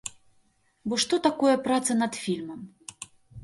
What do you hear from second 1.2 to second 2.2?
такое праца над